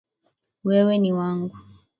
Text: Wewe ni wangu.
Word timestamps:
Wewe 0.65 0.93
ni 0.99 1.11
wangu. 1.13 1.57